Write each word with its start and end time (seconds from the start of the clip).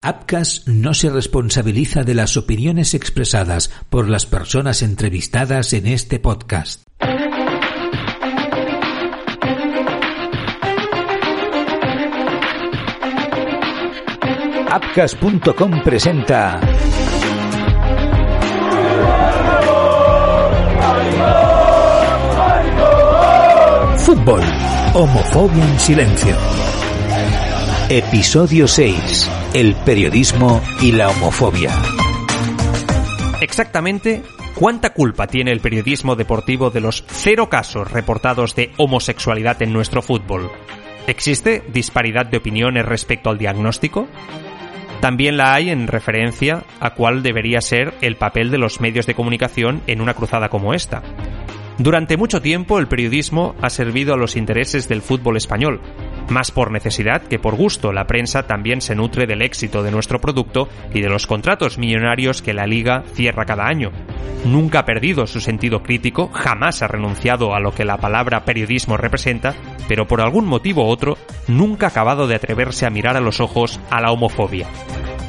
Apcas 0.00 0.62
no 0.68 0.94
se 0.94 1.10
responsabiliza 1.10 2.04
de 2.04 2.14
las 2.14 2.36
opiniones 2.36 2.94
expresadas 2.94 3.68
por 3.90 4.08
las 4.08 4.26
personas 4.26 4.82
entrevistadas 4.82 5.72
en 5.72 5.88
este 5.88 6.20
podcast. 6.20 6.84
Apcas.com 14.70 15.82
presenta 15.82 16.60
Fútbol. 23.96 24.42
Homofobia 24.94 25.64
en 25.64 25.80
silencio. 25.80 26.36
Episodio 27.90 28.68
6. 28.68 29.37
El 29.54 29.74
periodismo 29.76 30.60
y 30.82 30.92
la 30.92 31.08
homofobia. 31.08 31.72
Exactamente, 33.40 34.22
¿cuánta 34.54 34.90
culpa 34.90 35.26
tiene 35.26 35.52
el 35.52 35.60
periodismo 35.60 36.16
deportivo 36.16 36.68
de 36.68 36.82
los 36.82 37.02
cero 37.08 37.48
casos 37.48 37.90
reportados 37.90 38.54
de 38.54 38.72
homosexualidad 38.76 39.62
en 39.62 39.72
nuestro 39.72 40.02
fútbol? 40.02 40.50
¿Existe 41.06 41.62
disparidad 41.72 42.26
de 42.26 42.36
opiniones 42.36 42.84
respecto 42.84 43.30
al 43.30 43.38
diagnóstico? 43.38 44.06
También 45.00 45.38
la 45.38 45.54
hay 45.54 45.70
en 45.70 45.86
referencia 45.86 46.64
a 46.78 46.92
cuál 46.92 47.22
debería 47.22 47.62
ser 47.62 47.94
el 48.02 48.16
papel 48.16 48.50
de 48.50 48.58
los 48.58 48.82
medios 48.82 49.06
de 49.06 49.14
comunicación 49.14 49.80
en 49.86 50.02
una 50.02 50.12
cruzada 50.12 50.50
como 50.50 50.74
esta. 50.74 51.02
Durante 51.78 52.18
mucho 52.18 52.42
tiempo 52.42 52.78
el 52.78 52.88
periodismo 52.88 53.54
ha 53.62 53.70
servido 53.70 54.12
a 54.12 54.18
los 54.18 54.36
intereses 54.36 54.88
del 54.88 55.00
fútbol 55.00 55.38
español. 55.38 55.80
Más 56.28 56.50
por 56.50 56.70
necesidad 56.70 57.22
que 57.22 57.38
por 57.38 57.54
gusto, 57.54 57.92
la 57.92 58.06
prensa 58.06 58.46
también 58.46 58.82
se 58.82 58.94
nutre 58.94 59.26
del 59.26 59.40
éxito 59.40 59.82
de 59.82 59.90
nuestro 59.90 60.20
producto 60.20 60.68
y 60.92 61.00
de 61.00 61.08
los 61.08 61.26
contratos 61.26 61.78
millonarios 61.78 62.42
que 62.42 62.52
la 62.52 62.66
liga 62.66 63.02
cierra 63.14 63.46
cada 63.46 63.66
año. 63.66 63.92
Nunca 64.44 64.80
ha 64.80 64.84
perdido 64.84 65.26
su 65.26 65.40
sentido 65.40 65.82
crítico, 65.82 66.28
jamás 66.32 66.82
ha 66.82 66.88
renunciado 66.88 67.54
a 67.54 67.60
lo 67.60 67.72
que 67.72 67.86
la 67.86 67.96
palabra 67.96 68.44
periodismo 68.44 68.96
representa, 68.96 69.54
pero 69.88 70.06
por 70.06 70.20
algún 70.20 70.46
motivo 70.46 70.84
u 70.84 70.90
otro 70.90 71.16
nunca 71.48 71.86
ha 71.86 71.90
acabado 71.90 72.26
de 72.26 72.34
atreverse 72.34 72.84
a 72.84 72.90
mirar 72.90 73.16
a 73.16 73.20
los 73.20 73.40
ojos 73.40 73.80
a 73.90 74.00
la 74.00 74.12
homofobia. 74.12 74.68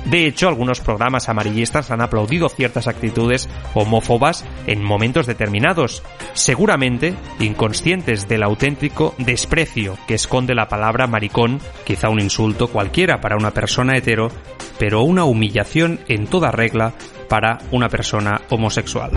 De 0.10 0.26
hecho, 0.26 0.48
algunos 0.48 0.80
programas 0.80 1.30
amarillistas 1.30 1.92
han 1.92 2.02
aplaudido 2.02 2.50
ciertas 2.50 2.88
actitudes 2.88 3.48
homófobas 3.76 4.44
en 4.66 4.84
momentos 4.84 5.28
determinados, 5.28 6.02
seguramente 6.34 7.14
inconscientes 7.40 8.28
del 8.28 8.44
auténtico 8.44 9.14
desprecio 9.20 9.98
que 10.08 10.16
esconde 10.16 10.56
la 10.56 10.68
palabra 10.68 11.06
maricón, 11.06 11.60
quizá 11.86 12.10
un 12.10 12.20
insulto 12.20 12.70
cualquiera 12.70 13.22
para 13.22 13.38
una 13.38 13.52
persona 13.52 13.98
hetero, 13.98 14.32
pero 14.80 15.04
una 15.04 15.26
humillación 15.26 16.00
en 16.08 16.26
toda 16.26 16.52
regla 16.52 16.94
para 17.28 17.60
una 17.72 17.90
persona 17.90 18.42
homosexual. 18.50 19.12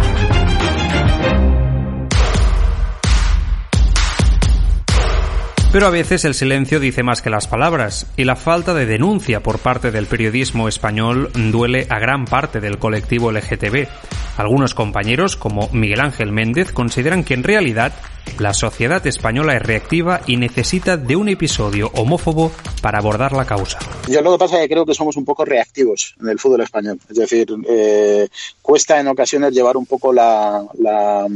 Pero 5.73 5.87
a 5.87 5.91
veces 5.91 6.27
el 6.27 6.35
silencio 6.35 6.81
dice 6.81 7.03
más 7.03 7.23
que 7.23 7.31
las 7.31 7.47
palabras, 7.47 8.07
y 8.19 8.25
la 8.25 8.37
falta 8.37 8.75
de 8.75 8.85
denuncia 8.85 9.43
por 9.43 9.59
parte 9.59 9.91
del 9.91 10.05
periodismo 10.05 10.69
español 10.69 11.31
duele 11.51 11.87
a 11.89 11.99
gran 11.99 12.27
parte 12.27 12.61
del 12.61 12.79
colectivo 12.79 13.33
LGTB. 13.33 13.89
Algunos 14.37 14.75
compañeros, 14.75 15.35
como 15.35 15.71
Miguel 15.73 16.01
Ángel 16.01 16.31
Méndez, 16.31 16.73
consideran 16.73 17.25
que 17.25 17.33
en 17.33 17.43
realidad 17.43 17.95
la 18.39 18.53
sociedad 18.53 19.07
española 19.07 19.57
es 19.57 19.63
reactiva 19.63 20.21
y 20.27 20.37
necesita 20.37 20.99
de 20.99 21.17
un 21.17 21.31
episodio 21.31 21.91
homófobo 21.95 22.53
para 22.83 22.99
abordar 22.99 23.33
la 23.33 23.47
causa. 23.47 23.79
Yo 24.09 24.21
lo 24.21 24.33
que 24.33 24.39
pasa 24.39 24.57
es 24.57 24.63
que 24.63 24.75
creo 24.75 24.85
que 24.85 24.95
somos 24.95 25.17
un 25.17 25.25
poco 25.25 25.47
reactivos 25.47 26.15
en 26.21 26.29
el 26.29 26.39
fútbol 26.39 26.61
español. 26.61 26.99
Es 27.09 27.17
decir, 27.17 27.49
eh, 27.67 28.29
cuesta 28.61 29.01
en 29.01 29.09
ocasiones 29.09 29.55
llevar 29.55 29.79
un 29.79 29.87
poco 29.87 30.13
la, 30.13 30.63
la 30.79 31.27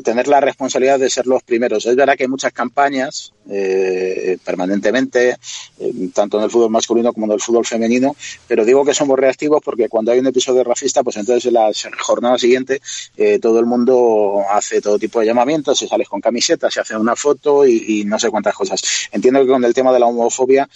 tener 0.00 0.26
la 0.26 0.40
responsabilidad 0.40 0.98
de 0.98 1.10
ser 1.10 1.26
los 1.26 1.42
primeros. 1.42 1.84
Es 1.84 1.94
verdad 1.94 2.16
que 2.16 2.24
hay 2.24 2.28
muchas 2.28 2.52
campañas 2.52 3.32
eh, 3.50 4.38
permanentemente, 4.44 5.36
eh, 5.78 5.92
tanto 6.14 6.38
en 6.38 6.44
el 6.44 6.50
fútbol 6.50 6.70
masculino 6.70 7.12
como 7.12 7.26
en 7.26 7.32
el 7.32 7.40
fútbol 7.40 7.66
femenino, 7.66 8.16
pero 8.48 8.64
digo 8.64 8.84
que 8.84 8.94
somos 8.94 9.18
reactivos 9.18 9.60
porque 9.62 9.88
cuando 9.88 10.12
hay 10.12 10.20
un 10.20 10.26
episodio 10.26 10.64
racista, 10.64 11.02
pues 11.02 11.16
entonces 11.16 11.46
en 11.46 11.54
la 11.54 11.70
jornada 12.00 12.38
siguiente 12.38 12.80
eh, 13.16 13.38
todo 13.38 13.60
el 13.60 13.66
mundo 13.66 14.42
hace 14.50 14.80
todo 14.80 14.98
tipo 14.98 15.20
de 15.20 15.26
llamamientos, 15.26 15.78
se 15.78 15.88
sale 15.88 16.06
con 16.06 16.20
camisetas, 16.20 16.72
se 16.72 16.80
hace 16.80 16.96
una 16.96 17.16
foto 17.16 17.66
y, 17.66 18.00
y, 18.00 18.04
no 18.04 18.18
sé 18.18 18.30
cuántas 18.30 18.54
cosas. 18.54 18.80
Entiendo 19.10 19.40
que 19.40 19.48
con 19.48 19.64
el 19.64 19.74
tema 19.74 19.92
de 19.92 20.00
la 20.00 20.06
homofobia 20.06 20.68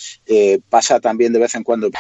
pasa 0.69 1.00
también 1.00 1.32
de 1.32 1.38
vez 1.38 1.55
en 1.55 1.62
cuando. 1.62 1.91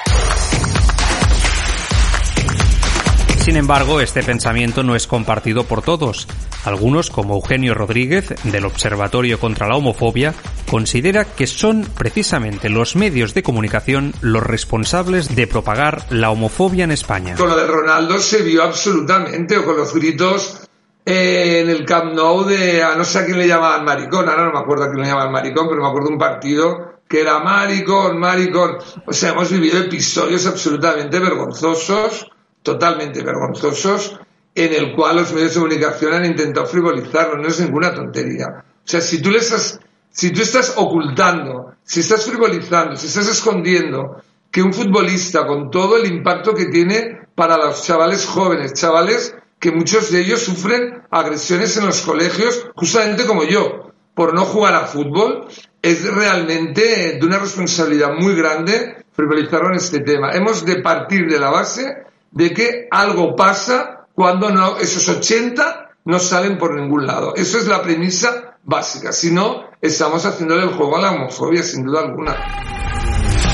Sin 3.46 3.56
embargo, 3.56 4.00
este 4.00 4.24
pensamiento 4.24 4.82
no 4.82 4.96
es 4.96 5.06
compartido 5.06 5.62
por 5.62 5.80
todos. 5.80 6.26
Algunos, 6.64 7.10
como 7.10 7.36
Eugenio 7.36 7.74
Rodríguez, 7.74 8.34
del 8.42 8.64
Observatorio 8.64 9.38
contra 9.38 9.68
la 9.68 9.76
Homofobia, 9.76 10.34
considera 10.68 11.24
que 11.24 11.46
son 11.46 11.86
precisamente 11.96 12.68
los 12.68 12.96
medios 12.96 13.34
de 13.34 13.44
comunicación 13.44 14.14
los 14.20 14.42
responsables 14.42 15.36
de 15.36 15.46
propagar 15.46 16.06
la 16.10 16.30
homofobia 16.30 16.82
en 16.82 16.90
España. 16.90 17.36
Con 17.36 17.50
lo 17.50 17.56
de 17.56 17.68
Ronaldo 17.68 18.18
se 18.18 18.42
vio 18.42 18.64
absolutamente, 18.64 19.56
o 19.58 19.64
con 19.64 19.76
los 19.76 19.94
gritos 19.94 20.66
eh, 21.04 21.60
en 21.62 21.70
el 21.70 21.84
Camp 21.84 22.14
Nou 22.14 22.42
de, 22.42 22.82
a 22.82 22.96
no 22.96 23.04
sé 23.04 23.20
a 23.20 23.24
quién 23.24 23.38
le 23.38 23.46
llamaban 23.46 23.84
maricón, 23.84 24.28
ahora 24.28 24.46
no 24.46 24.54
me 24.54 24.58
acuerdo 24.58 24.86
a 24.86 24.88
quién 24.88 25.02
le 25.02 25.06
llamaban 25.06 25.30
maricón, 25.30 25.68
pero 25.68 25.82
me 25.82 25.86
acuerdo 25.86 26.08
de 26.08 26.14
un 26.14 26.18
partido 26.18 26.98
que 27.08 27.20
era 27.20 27.38
maricón, 27.38 28.18
maricón. 28.18 28.78
O 29.06 29.12
sea, 29.12 29.30
hemos 29.30 29.52
vivido 29.52 29.78
episodios 29.78 30.44
absolutamente 30.46 31.20
vergonzosos 31.20 32.26
totalmente 32.66 33.22
vergonzosos 33.22 34.18
en 34.54 34.72
el 34.74 34.96
cual 34.96 35.16
los 35.16 35.32
medios 35.32 35.54
de 35.54 35.60
comunicación 35.60 36.14
han 36.14 36.24
intentado 36.24 36.66
frivolizarlo, 36.66 37.36
no 37.36 37.46
es 37.46 37.60
ninguna 37.60 37.94
tontería. 37.94 38.46
O 38.58 38.88
sea, 38.88 39.00
si 39.00 39.22
tú, 39.22 39.30
estás, 39.30 39.78
si 40.10 40.32
tú 40.32 40.42
estás 40.42 40.74
ocultando, 40.76 41.74
si 41.84 42.00
estás 42.00 42.24
frivolizando, 42.24 42.96
si 42.96 43.06
estás 43.06 43.28
escondiendo 43.28 44.22
que 44.50 44.62
un 44.62 44.72
futbolista 44.72 45.46
con 45.46 45.70
todo 45.70 45.96
el 45.96 46.06
impacto 46.10 46.54
que 46.54 46.66
tiene 46.66 47.28
para 47.34 47.56
los 47.56 47.84
chavales 47.84 48.26
jóvenes, 48.26 48.72
chavales 48.72 49.36
que 49.60 49.70
muchos 49.70 50.10
de 50.10 50.22
ellos 50.22 50.40
sufren 50.40 51.02
agresiones 51.10 51.76
en 51.76 51.86
los 51.86 52.00
colegios, 52.00 52.66
justamente 52.74 53.26
como 53.26 53.44
yo, 53.44 53.92
por 54.14 54.34
no 54.34 54.44
jugar 54.44 54.74
a 54.74 54.86
fútbol, 54.86 55.46
es 55.82 56.02
realmente 56.12 57.18
de 57.20 57.26
una 57.26 57.38
responsabilidad 57.38 58.12
muy 58.18 58.34
grande 58.34 59.04
frivolizarlo 59.12 59.68
en 59.68 59.76
este 59.76 60.00
tema. 60.00 60.32
Hemos 60.32 60.64
de 60.64 60.82
partir 60.82 61.26
de 61.28 61.38
la 61.38 61.50
base 61.50 62.06
de 62.36 62.52
que 62.52 62.86
algo 62.90 63.34
pasa 63.34 64.08
cuando 64.14 64.50
no, 64.50 64.76
esos 64.76 65.08
80 65.08 65.88
no 66.04 66.18
salen 66.18 66.58
por 66.58 66.78
ningún 66.78 67.06
lado. 67.06 67.34
Eso 67.34 67.58
es 67.58 67.66
la 67.66 67.82
premisa 67.82 68.58
básica. 68.62 69.10
Si 69.10 69.32
no, 69.32 69.62
estamos 69.80 70.26
haciéndole 70.26 70.64
el 70.64 70.74
juego 70.74 70.98
a 70.98 71.00
la 71.00 71.12
homofobia, 71.12 71.62
sin 71.62 71.84
duda 71.84 72.00
alguna. 72.00 72.36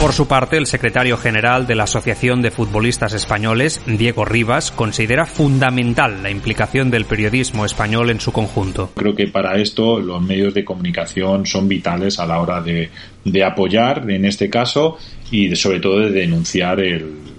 Por 0.01 0.13
su 0.13 0.27
parte, 0.27 0.57
el 0.57 0.67
secretario 0.67 1.17
general 1.17 1.69
de 1.69 1.77
la 1.77 1.85
Asociación 1.85 2.43
de 2.43 2.51
Futbolistas 2.51 3.13
Españoles, 3.13 3.81
Diego 3.87 4.25
Rivas, 4.25 4.73
considera 4.73 5.27
fundamental 5.27 6.21
la 6.25 6.31
implicación 6.31 6.91
del 6.91 7.05
periodismo 7.05 7.65
español 7.65 8.11
en 8.11 8.19
su 8.19 8.33
conjunto. 8.33 8.91
Creo 8.97 9.15
que 9.15 9.29
para 9.29 9.59
esto 9.59 10.01
los 10.01 10.21
medios 10.21 10.55
de 10.55 10.65
comunicación 10.65 11.47
son 11.47 11.69
vitales 11.69 12.19
a 12.19 12.27
la 12.27 12.41
hora 12.41 12.61
de, 12.61 12.91
de 13.25 13.45
apoyar, 13.45 14.11
en 14.11 14.25
este 14.25 14.51
caso, 14.51 14.99
y 15.31 15.55
sobre 15.55 15.79
todo 15.79 16.01
de 16.01 16.11
denunciar 16.11 16.81
el, 16.81 17.32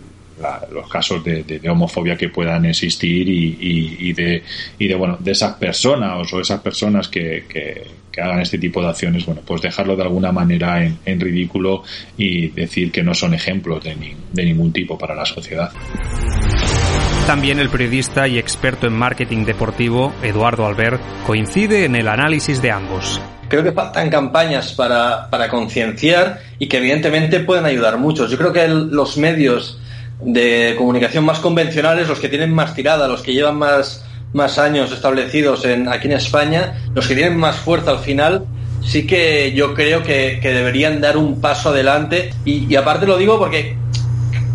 los 0.72 0.90
casos 0.90 1.24
de, 1.24 1.62
homofobia 1.70 2.18
que 2.18 2.30
puedan 2.30 2.66
existir 2.66 3.28
y, 3.30 4.14
de, 4.14 4.44
y 4.80 4.88
de, 4.88 4.96
bueno, 4.96 5.18
de 5.20 5.32
esas 5.32 5.54
personas 5.56 6.32
o 6.32 6.40
esas 6.40 6.60
personas 6.62 7.08
que, 7.08 7.44
hagan 8.16 8.42
este 8.42 8.60
tipo 8.60 8.80
de 8.82 8.90
acciones, 8.90 9.26
bueno, 9.26 9.42
pues 9.46 9.62
dejarlo 9.62 9.96
de 9.96 10.04
alguna 10.04 10.32
manera 10.32 10.84
en, 10.84 11.20
ridículo 11.20 11.84
y 12.16 12.50
decir 12.50 12.92
que 12.92 13.02
no 13.02 13.14
son 13.16 13.34
ejemplos 13.34 13.84
de, 13.84 13.96
de 14.32 14.46
ningún 14.46 14.72
tipo 14.72 14.98
para 14.98 15.16
la 15.16 15.26
sociedad. 15.26 15.72
También 17.26 17.60
el 17.60 17.70
periodista 17.70 18.28
y 18.28 18.38
experto 18.38 18.86
en 18.86 18.94
marketing 18.94 19.46
deportivo, 19.46 20.14
Eduardo 20.22 20.68
Albert, 20.68 21.02
coincide 21.26 21.86
en 21.86 21.96
el 21.96 22.08
análisis 22.08 22.62
de 22.62 22.72
ambos 22.72 23.20
creo 23.54 23.64
que 23.64 23.72
faltan 23.72 24.10
campañas 24.10 24.74
para, 24.74 25.30
para 25.30 25.48
concienciar 25.48 26.42
y 26.58 26.68
que 26.68 26.78
evidentemente 26.78 27.40
pueden 27.42 27.66
ayudar 27.66 28.00
mucho. 28.00 28.28
Yo 28.28 28.36
creo 28.36 28.52
que 28.52 28.68
los 28.68 29.16
medios 29.18 29.80
de 30.26 30.76
comunicación 30.78 31.26
más 31.26 31.40
convencionales, 31.40 32.08
los 32.08 32.20
que 32.20 32.30
tienen 32.30 32.54
más 32.54 32.74
tirada, 32.74 33.08
los 33.08 33.22
que 33.22 33.34
llevan 33.34 33.58
más, 33.58 34.06
más 34.34 34.58
años 34.58 34.92
establecidos 34.92 35.66
en, 35.66 35.88
aquí 35.88 36.08
en 36.08 36.14
España, 36.14 36.82
los 36.94 37.08
que 37.08 37.16
tienen 37.16 37.38
más 37.38 37.58
fuerza 37.58 37.92
al 37.92 38.00
final, 38.00 38.46
sí 38.86 39.08
que 39.08 39.54
yo 39.54 39.74
creo 39.74 40.04
que, 40.04 40.40
deberían 40.42 41.02
dar 41.02 41.18
un 41.18 41.40
paso 41.40 41.70
adelante. 41.70 42.32
Y, 42.46 42.76
aparte 42.76 43.06
lo 43.06 43.18
digo 43.18 43.40
porque 43.40 43.78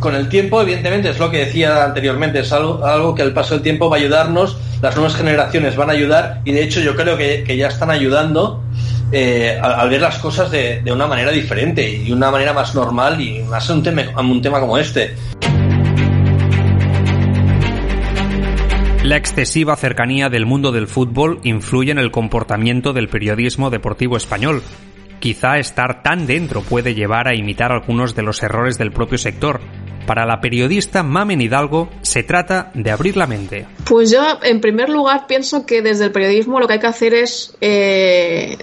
con 0.01 0.15
el 0.15 0.29
tiempo, 0.29 0.61
evidentemente, 0.63 1.11
es 1.11 1.19
lo 1.19 1.31
que 1.31 1.39
decía 1.39 1.85
anteriormente, 1.85 2.41
es 2.41 2.53
algo, 2.53 2.85
algo 2.85 3.15
que 3.15 3.23
el 3.23 3.33
paso 3.33 3.55
del 3.55 3.63
tiempo 3.63 3.91
va 3.91 3.97
a 3.97 4.01
ayudarnos, 4.01 4.57
las 4.81 4.95
nuevas 4.95 5.17
generaciones 5.17 5.75
van 5.77 5.91
a 5.91 5.93
ayudar 5.93 6.41
y 6.45 6.53
de 6.53 6.63
hecho 6.63 6.81
yo 6.81 6.95
creo 6.95 7.17
que, 7.17 7.57
ya 7.57 7.67
están 7.67 7.91
ayudando 7.91 8.63
eh, 9.11 9.59
al, 9.61 9.89
ver 9.89 10.01
las 10.01 10.19
cosas 10.19 10.51
de, 10.53 10.83
una 10.93 11.07
manera 11.09 11.33
diferente 11.33 11.91
y 11.91 12.13
una 12.13 12.31
manera 12.31 12.53
más 12.53 12.75
normal 12.75 13.21
y 13.21 13.41
más 13.43 13.69
un 13.71 13.83
tema, 13.83 14.03
un 14.21 14.41
tema 14.41 14.61
como 14.61 14.79
este. 14.79 15.17
La 19.09 19.17
excesiva 19.17 19.75
cercanía 19.75 20.29
del 20.29 20.45
mundo 20.45 20.71
del 20.71 20.87
fútbol 20.87 21.41
influye 21.43 21.91
en 21.91 21.99
el 21.99 22.11
comportamiento 22.11 22.93
del 22.93 23.09
periodismo 23.09 23.71
deportivo 23.71 24.19
español. 24.19 24.63
Quizá 25.19 25.57
estar 25.57 26.03
tan 26.03 26.27
dentro 26.27 26.61
puede 26.61 26.95
llevar 26.95 27.27
a 27.27 27.35
imitar 27.35 27.73
algunos 27.73 28.15
de 28.15 28.23
los 28.23 28.43
errores 28.43 28.77
del 28.77 28.93
propio 28.93 29.17
sector. 29.17 29.61
Para 30.07 30.27
la 30.27 30.43
periodista 30.43 31.03
Mamen 31.03 31.41
Hidalgo 31.41 31.89
se 32.03 32.23
trata 32.23 32.71
de 32.75 32.91
abrir 32.91 33.17
la 33.17 33.27
mente. 33.27 33.67
Pues 33.87 34.11
yo, 34.11 34.41
en 34.43 34.61
primer 34.61 34.91
lugar, 34.91 35.27
pienso 35.27 35.65
que 35.65 35.81
desde 35.81 36.05
el 36.05 36.13
periodismo 36.13 36.61
lo 36.61 36.67
que 36.67 36.75
hay 36.75 36.79
que 36.79 36.87
hacer 36.87 37.15
es 37.15 37.57
eh, 37.63 38.59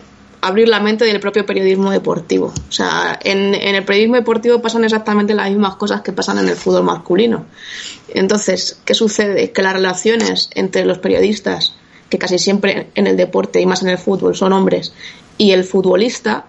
abrir 0.46 0.70
la 0.70 0.80
mente 0.80 1.06
del 1.06 1.20
propio 1.20 1.46
periodismo 1.46 1.90
deportivo. 1.90 2.54
O 2.70 2.72
sea, 2.72 3.18
en, 3.24 3.56
el 3.56 3.84
periodismo 3.84 4.16
deportivo 4.16 4.62
pasan 4.62 4.84
exactamente 4.84 5.34
las 5.34 5.50
mismas 5.50 5.76
cosas 5.76 6.02
que 6.02 6.12
pasan 6.14 6.38
en 6.38 6.48
el 6.48 6.56
fútbol 6.56 6.84
masculino. 6.84 7.46
Entonces, 8.10 8.80
¿qué 8.86 8.94
sucede? 8.94 9.52
Que 9.52 9.64
las 9.64 9.74
relaciones 9.74 10.50
entre 10.54 10.86
los 10.86 11.00
periodistas, 11.00 11.74
que 12.10 12.20
casi 12.20 12.38
siempre 12.38 12.92
en 12.94 13.08
el 13.08 13.18
deporte 13.18 13.60
y 13.60 13.66
más 13.66 13.82
en 13.82 13.90
el 13.90 13.98
fútbol 13.98 14.36
son 14.36 14.54
hombres, 14.54 14.94
y 15.40 15.52
el 15.52 15.64
futbolista, 15.64 16.46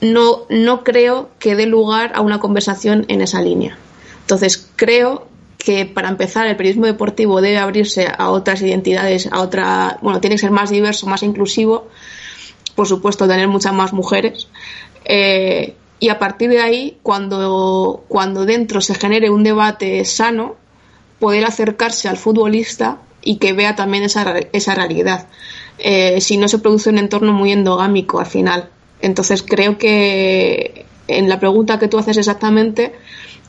no, 0.00 0.46
no 0.48 0.84
creo 0.84 1.30
que 1.40 1.56
dé 1.56 1.66
lugar 1.66 2.12
a 2.14 2.20
una 2.20 2.38
conversación 2.38 3.06
en 3.08 3.22
esa 3.22 3.42
línea. 3.42 3.76
Entonces, 4.20 4.68
creo 4.76 5.26
que 5.58 5.84
para 5.84 6.08
empezar 6.08 6.46
el 6.46 6.56
periodismo 6.56 6.86
deportivo 6.86 7.40
debe 7.40 7.58
abrirse 7.58 8.06
a 8.16 8.30
otras 8.30 8.62
identidades, 8.62 9.28
a 9.32 9.40
otra, 9.40 9.98
bueno, 10.00 10.20
tiene 10.20 10.36
que 10.36 10.40
ser 10.42 10.52
más 10.52 10.70
diverso, 10.70 11.06
más 11.06 11.24
inclusivo, 11.24 11.88
por 12.74 12.86
supuesto, 12.86 13.28
tener 13.28 13.48
muchas 13.48 13.72
más 13.72 13.92
mujeres. 13.92 14.48
Eh, 15.04 15.74
y 15.98 16.08
a 16.08 16.18
partir 16.18 16.50
de 16.50 16.60
ahí, 16.60 16.98
cuando, 17.02 18.04
cuando 18.08 18.46
dentro 18.46 18.80
se 18.80 18.94
genere 18.94 19.30
un 19.30 19.44
debate 19.44 20.04
sano, 20.04 20.56
poder 21.18 21.44
acercarse 21.44 22.08
al 22.08 22.16
futbolista 22.16 22.98
y 23.22 23.36
que 23.36 23.52
vea 23.52 23.76
también 23.76 24.04
esa, 24.04 24.34
esa 24.52 24.74
realidad. 24.74 25.28
Eh, 25.78 26.20
si 26.20 26.36
no 26.36 26.48
se 26.48 26.58
produce 26.58 26.90
un 26.90 26.98
entorno 26.98 27.32
muy 27.32 27.52
endogámico 27.52 28.18
al 28.18 28.26
final. 28.26 28.70
Entonces 29.00 29.42
creo 29.42 29.78
que 29.78 30.86
en 31.08 31.28
la 31.28 31.38
pregunta 31.40 31.78
que 31.78 31.88
tú 31.88 31.98
haces 31.98 32.16
exactamente, 32.16 32.92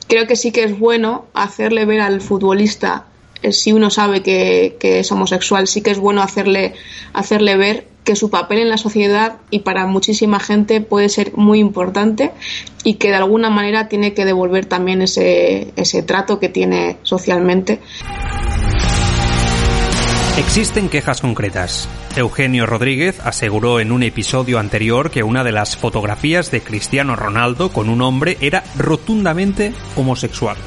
creo 0.07 0.27
que 0.27 0.35
sí 0.35 0.51
que 0.51 0.63
es 0.63 0.77
bueno 0.77 1.25
hacerle 1.33 1.85
ver 1.85 2.01
al 2.01 2.21
futbolista, 2.21 3.05
eh, 3.41 3.51
si 3.51 3.71
uno 3.71 3.89
sabe 3.89 4.21
que, 4.21 4.77
que, 4.79 4.99
es 4.99 5.11
homosexual, 5.11 5.67
sí 5.67 5.81
que 5.81 5.91
es 5.91 5.99
bueno 5.99 6.21
hacerle, 6.21 6.73
hacerle 7.13 7.57
ver 7.57 7.87
que 8.03 8.15
su 8.15 8.29
papel 8.29 8.59
en 8.59 8.69
la 8.69 8.77
sociedad 8.77 9.37
y 9.49 9.59
para 9.59 9.85
muchísima 9.85 10.39
gente 10.39 10.81
puede 10.81 11.09
ser 11.09 11.33
muy 11.35 11.59
importante 11.59 12.31
y 12.83 12.95
que 12.95 13.09
de 13.09 13.15
alguna 13.15 13.49
manera 13.49 13.87
tiene 13.87 14.13
que 14.13 14.25
devolver 14.25 14.65
también 14.65 15.01
ese, 15.01 15.73
ese 15.75 16.03
trato 16.03 16.39
que 16.39 16.49
tiene 16.49 16.97
socialmente. 17.03 17.79
Existen 20.37 20.89
quejas 20.89 21.21
concretas. 21.21 21.87
Eugenio 22.15 22.65
Rodríguez 22.65 23.19
aseguró 23.19 23.79
en 23.79 23.91
un 23.91 24.01
episodio 24.01 24.59
anterior 24.59 25.11
que 25.11 25.23
una 25.23 25.43
de 25.43 25.51
las 25.51 25.77
fotografías 25.77 26.51
de 26.51 26.61
Cristiano 26.61 27.15
Ronaldo 27.15 27.71
con 27.71 27.89
un 27.89 28.01
hombre 28.01 28.37
era 28.41 28.63
rotundamente 28.77 29.73
homosexual. 29.95 30.57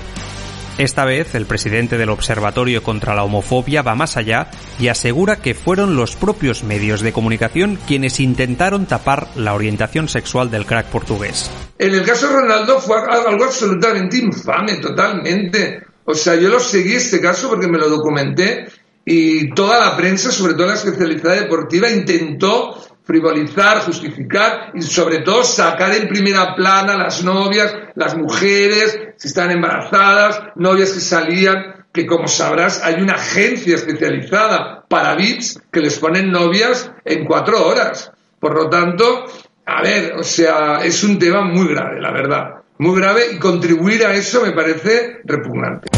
Esta 0.77 1.05
vez, 1.05 1.37
el 1.37 1.47
presidente 1.47 1.97
del 1.97 2.11
Observatorio 2.11 2.83
contra 2.83 3.15
la 3.15 3.23
Homofobia 3.23 3.83
va 3.83 3.95
más 3.95 4.17
allá 4.17 4.49
y 4.81 4.89
asegura 4.89 5.37
que 5.37 5.55
fueron 5.55 5.95
los 5.95 6.17
propios 6.17 6.65
medios 6.65 7.01
de 7.01 7.13
comunicación 7.13 7.79
quienes 7.87 8.19
intentaron 8.19 8.87
tapar 8.87 9.29
la 9.37 9.55
orientación 9.55 10.09
sexual 10.09 10.51
del 10.51 10.67
crack 10.67 10.87
portugués. 10.87 11.49
En 11.79 11.95
el 11.95 12.05
caso 12.05 12.27
de 12.27 12.41
Ronaldo 12.41 12.81
fue 12.81 12.97
algo 12.97 13.45
absolutamente 13.45 14.19
infame, 14.19 14.79
totalmente. 14.79 15.85
O 16.07 16.15
sea, 16.15 16.35
yo 16.35 16.49
lo 16.49 16.59
seguí 16.59 16.95
este 16.95 17.21
caso 17.21 17.49
porque 17.49 17.69
me 17.69 17.79
lo 17.79 17.89
documenté 17.89 18.67
y 19.05 19.55
toda 19.55 19.79
la 19.79 19.97
prensa, 19.97 20.33
sobre 20.33 20.55
todo 20.55 20.67
la 20.67 20.75
especialidad 20.75 21.37
deportiva, 21.37 21.89
intentó 21.89 22.85
frivolizar, 23.05 23.81
justificar 23.81 24.73
y 24.75 24.83
sobre 24.83 25.19
todo 25.21 25.45
sacar 25.45 25.95
en 25.95 26.09
primera 26.09 26.55
plana 26.55 26.97
las 26.97 27.23
novias, 27.23 27.75
las 27.95 28.17
mujeres, 28.17 28.99
si 29.17 29.29
están 29.29 29.51
embarazadas, 29.51 30.43
novias 30.57 30.93
que 30.93 31.01
salían, 31.01 31.87
que 31.93 32.07
como 32.07 32.27
sabrás 32.27 32.83
hay 32.83 33.01
una 33.01 33.15
agencia 33.15 33.77
especializada 33.77 34.85
para 34.89 35.15
bits 35.15 35.61
que 35.71 35.81
les 35.81 35.99
ponen 35.99 36.33
novias 36.33 36.91
en 37.05 37.25
cuatro 37.25 37.67
horas. 37.67 38.11
Por 38.41 38.55
lo 38.55 38.69
tanto, 38.69 39.27
a 39.67 39.83
ver, 39.83 40.15
o 40.19 40.23
sea, 40.23 40.81
es 40.83 41.05
un 41.05 41.19
tema 41.19 41.43
muy 41.43 41.69
grave, 41.69 42.01
la 42.01 42.11
verdad. 42.11 42.63
Muy 42.79 43.01
grave 43.01 43.27
y 43.33 43.39
contribuir 43.39 44.05
a 44.05 44.15
eso 44.15 44.43
me 44.43 44.53
parece 44.53 45.21
repugnante. 45.25 45.89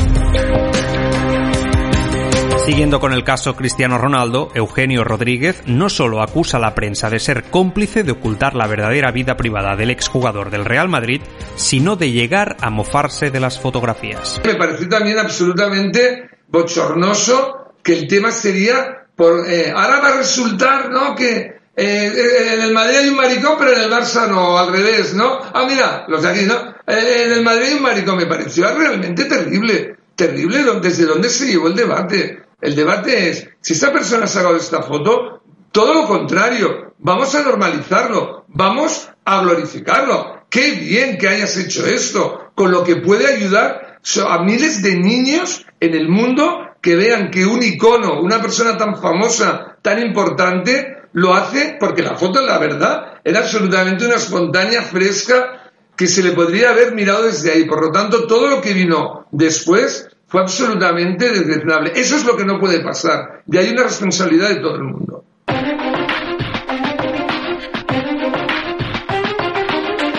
Siguiendo 2.67 2.99
con 2.99 3.13
el 3.13 3.23
caso 3.23 3.55
Cristiano 3.55 3.97
Ronaldo, 3.97 4.51
Eugenio 4.53 5.05
Rodríguez 5.05 5.63
no 5.67 5.89
solo 5.89 6.21
acusa 6.21 6.57
a 6.57 6.61
la 6.61 6.75
prensa 6.75 7.09
de 7.09 7.21
ser 7.21 7.45
cómplice 7.45 8.03
de 8.03 8.11
ocultar 8.11 8.57
la 8.57 8.67
verdadera 8.67 9.13
vida 9.13 9.37
privada 9.37 9.77
del 9.77 9.91
exjugador 9.91 10.51
del 10.51 10.65
Real 10.65 10.89
Madrid, 10.89 11.21
sino 11.55 11.95
de 11.95 12.11
llegar 12.11 12.57
a 12.61 12.71
mofarse 12.71 13.31
de 13.31 13.39
las 13.39 13.61
fotografías. 13.61 14.41
Me 14.45 14.57
pareció 14.57 14.89
también 14.89 15.17
absolutamente 15.17 16.29
bochornoso 16.49 17.75
que 17.85 17.93
el 17.93 18.09
tema 18.09 18.33
sería, 18.33 19.07
por, 19.15 19.49
eh, 19.49 19.71
ahora 19.71 20.01
va 20.01 20.09
a 20.09 20.17
resultar, 20.17 20.91
¿no? 20.91 21.15
Que 21.15 21.61
eh, 21.77 22.53
en 22.53 22.63
el 22.63 22.73
Madrid 22.73 22.97
hay 22.97 23.09
un 23.11 23.17
maricón, 23.17 23.55
pero 23.61 23.75
en 23.75 23.85
el 23.85 23.91
Barça 23.93 24.29
no, 24.29 24.59
al 24.59 24.73
revés, 24.73 25.15
¿no? 25.15 25.39
Ah, 25.55 25.65
mira, 25.71 26.05
los 26.09 26.21
de 26.21 26.29
aquí, 26.29 26.43
¿no? 26.43 26.75
Eh, 26.85 27.27
en 27.27 27.33
el 27.33 27.45
Madrid 27.45 27.67
hay 27.69 27.75
un 27.75 27.83
maricón, 27.83 28.17
me 28.17 28.27
pareció 28.27 28.77
realmente 28.77 29.27
terrible, 29.27 29.99
terrible, 30.17 30.65
desde 30.83 31.05
dónde 31.05 31.29
se 31.29 31.47
llevó 31.47 31.69
el 31.69 31.77
debate. 31.77 32.46
El 32.61 32.75
debate 32.75 33.31
es, 33.31 33.49
si 33.61 33.75
esta 33.75 33.93
persona 33.93 34.25
ha 34.25 34.29
sacado 34.29 34.57
esta 34.57 34.83
foto, 34.83 35.43
todo 35.73 35.93
lo 35.93 36.07
contrario, 36.07 36.95
vamos 36.99 37.35
a 37.35 37.43
normalizarlo, 37.43 38.45
vamos 38.49 39.11
a 39.25 39.43
glorificarlo. 39.43 40.47
Qué 40.49 40.73
bien 40.73 41.19
que 41.19 41.29
hayas 41.29 41.57
hecho 41.59 41.87
esto, 41.87 42.53
con 42.55 42.71
lo 42.71 42.83
que 42.83 42.97
puede 42.97 43.27
ayudar 43.27 44.01
a 44.27 44.43
miles 44.43 44.83
de 44.83 44.97
niños 44.97 45.67
en 45.81 45.95
el 45.95 46.09
mundo 46.09 46.61
que 46.81 46.97
vean 46.97 47.31
que 47.31 47.45
un 47.45 47.63
icono, 47.63 48.21
una 48.21 48.41
persona 48.41 48.77
tan 48.77 48.97
famosa, 48.97 49.77
tan 49.83 50.01
importante, 50.01 50.97
lo 51.13 51.35
hace 51.35 51.77
porque 51.79 52.03
la 52.03 52.17
foto, 52.17 52.41
la 52.41 52.59
verdad, 52.59 53.21
era 53.25 53.41
absolutamente 53.41 54.07
una 54.07 54.17
espontánea, 54.17 54.83
fresca, 54.83 55.73
que 55.97 56.07
se 56.07 56.23
le 56.23 56.33
podría 56.33 56.71
haber 56.71 56.95
mirado 56.95 57.25
desde 57.25 57.51
ahí. 57.51 57.65
Por 57.65 57.85
lo 57.85 57.91
tanto, 57.91 58.27
todo 58.27 58.49
lo 58.49 58.61
que 58.61 58.75
vino 58.75 59.27
después 59.33 60.09
fue 60.27 60.41
absolutamente 60.41 61.31
desdeznable. 61.31 61.93
Eso 61.95 62.17
es 62.17 62.25
lo 62.25 62.37
que 62.37 62.45
no 62.45 62.59
puede 62.59 62.81
pasar. 62.83 63.43
Y 63.47 63.57
hay 63.57 63.71
una 63.71 63.85
responsabilidad 63.85 64.49
de 64.51 64.57
todo 64.57 64.77
el 64.77 64.83
mundo. 64.83 65.25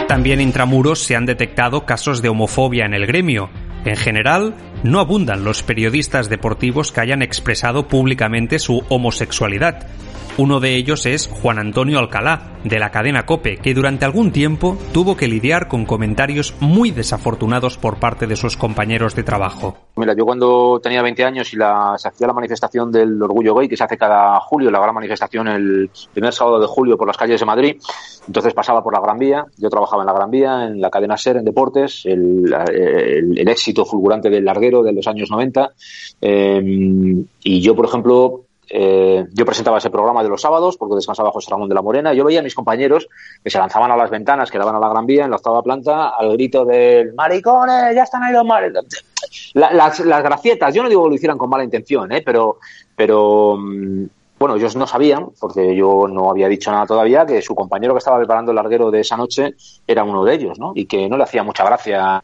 También 0.07 0.39
intramuros 0.39 1.03
se 1.03 1.15
han 1.15 1.25
detectado 1.25 1.85
casos 1.85 2.21
de 2.21 2.29
homofobia 2.29 2.85
en 2.85 2.93
el 2.93 3.05
gremio. 3.05 3.49
En 3.83 3.97
general, 3.97 4.55
no 4.83 4.99
abundan 4.99 5.43
los 5.43 5.63
periodistas 5.63 6.29
deportivos 6.29 6.91
que 6.91 7.01
hayan 7.01 7.21
expresado 7.21 7.87
públicamente 7.87 8.59
su 8.59 8.83
homosexualidad. 8.89 9.87
Uno 10.37 10.59
de 10.59 10.75
ellos 10.75 11.07
es 11.07 11.27
Juan 11.27 11.57
Antonio 11.57 11.97
Alcalá, 11.97 12.59
de 12.63 12.77
la 12.77 12.91
cadena 12.91 13.25
Cope, 13.25 13.57
que 13.57 13.73
durante 13.73 14.05
algún 14.05 14.31
tiempo 14.31 14.77
tuvo 14.93 15.17
que 15.17 15.27
lidiar 15.27 15.67
con 15.67 15.85
comentarios 15.85 16.53
muy 16.59 16.91
desafortunados 16.91 17.79
por 17.79 17.99
parte 17.99 18.27
de 18.27 18.35
sus 18.35 18.55
compañeros 18.55 19.15
de 19.15 19.23
trabajo. 19.23 19.75
Mira, 19.95 20.13
yo 20.15 20.25
cuando 20.25 20.79
tenía 20.79 21.01
20 21.01 21.23
años 21.23 21.51
y 21.51 21.57
se 21.57 22.07
hacía 22.07 22.27
la 22.27 22.33
manifestación 22.33 22.91
del 22.91 23.19
orgullo 23.19 23.55
gay, 23.55 23.67
que 23.67 23.75
se 23.75 23.83
hace 23.83 23.97
cada 23.97 24.39
julio, 24.39 24.69
la 24.69 24.79
gran 24.79 24.93
manifestación 24.93 25.47
el 25.47 25.89
primer 26.13 26.31
sábado 26.31 26.59
de 26.59 26.67
julio 26.67 26.97
por 26.97 27.07
las 27.07 27.17
calles 27.17 27.39
de 27.39 27.45
Madrid, 27.47 27.77
entonces 28.27 28.53
pasaba 28.53 28.83
por 28.83 28.93
la 28.93 28.99
Gran 28.99 29.17
Vía, 29.17 29.43
yo 29.57 29.69
trabajaba 29.69 30.03
en 30.03 30.07
la 30.07 30.13
Gran 30.13 30.29
Vía, 30.29 30.65
en 30.65 30.79
la 30.79 30.91
cadena 30.91 31.17
SER, 31.17 31.37
en 31.37 31.45
deportes, 31.45 32.03
el, 32.05 32.53
el, 32.71 33.47
éxito 33.49 33.85
fulgurante 33.85 34.29
del 34.29 34.45
larguero 34.45 34.83
de 34.83 34.93
los 34.93 35.07
años 35.07 35.31
90, 35.31 35.71
eh, 36.21 36.61
y 37.43 37.61
yo, 37.61 37.75
por 37.75 37.85
ejemplo, 37.85 38.46
eh, 38.69 39.25
yo 39.33 39.45
presentaba 39.45 39.77
ese 39.77 39.89
programa 39.89 40.23
de 40.23 40.29
los 40.29 40.41
sábados 40.41 40.77
porque 40.77 40.95
descansaba 40.95 41.31
José 41.31 41.49
Ramón 41.51 41.69
de 41.69 41.75
la 41.75 41.81
Morena 41.81 42.13
yo 42.13 42.25
veía 42.25 42.41
a 42.41 42.43
mis 42.43 42.55
compañeros 42.55 43.07
que 43.43 43.49
se 43.49 43.57
lanzaban 43.57 43.91
a 43.91 43.97
las 43.97 44.09
ventanas 44.09 44.51
que 44.51 44.57
daban 44.57 44.75
a 44.75 44.79
la 44.79 44.89
Gran 44.89 45.05
Vía 45.05 45.23
en 45.23 45.29
la 45.29 45.37
octava 45.37 45.63
planta 45.63 46.09
al 46.09 46.33
grito 46.33 46.65
del 46.65 47.13
maricones, 47.13 47.95
ya 47.95 48.03
están 48.03 48.23
ahí 48.23 48.33
los 48.33 48.45
maricones. 48.45 49.05
las, 49.53 49.99
las, 50.01 50.23
gracietas, 50.23 50.73
yo 50.73 50.83
no 50.83 50.89
digo 50.89 51.03
que 51.03 51.09
lo 51.09 51.15
hicieran 51.15 51.37
con 51.37 51.49
mala 51.49 51.63
intención, 51.63 52.11
¿eh? 52.11 52.21
pero, 52.25 52.57
pero 52.95 53.55
mm, 53.57 54.05
bueno, 54.39 54.55
ellos 54.55 54.75
no 54.75 54.85
sabían, 54.85 55.29
porque 55.39 55.75
yo 55.75 56.07
no 56.07 56.29
había 56.29 56.47
dicho 56.47 56.71
nada 56.71 56.85
todavía, 56.85 57.25
que 57.25 57.41
su 57.41 57.55
compañero 57.55 57.93
que 57.93 57.99
estaba 57.99 58.17
preparando 58.17 58.51
el 58.51 58.55
larguero 58.55 58.91
de 58.91 58.99
esa 58.99 59.17
noche 59.17 59.55
era 59.87 60.03
uno 60.03 60.23
de 60.23 60.35
ellos, 60.35 60.59
¿no? 60.59 60.73
Y 60.75 60.85
que 60.85 61.09
no 61.09 61.17
le 61.17 61.23
hacía 61.23 61.43
mucha 61.43 61.63
gracia 61.63 62.23